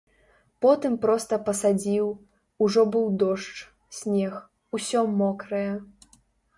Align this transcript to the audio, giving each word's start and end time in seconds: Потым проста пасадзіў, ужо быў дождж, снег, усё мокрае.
Потым 0.65 0.95
проста 1.03 1.33
пасадзіў, 1.49 2.07
ужо 2.67 2.81
быў 2.97 3.05
дождж, 3.27 3.55
снег, 4.01 4.43
усё 4.79 5.09
мокрае. 5.23 5.67